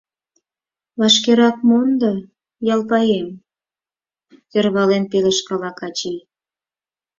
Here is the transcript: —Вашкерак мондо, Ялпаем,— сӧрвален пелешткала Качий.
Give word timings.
—Вашкерак 0.99 1.57
мондо, 1.69 2.11
Ялпаем,— 2.73 3.27
сӧрвален 4.49 5.03
пелешткала 5.11 5.71
Качий. 5.79 6.19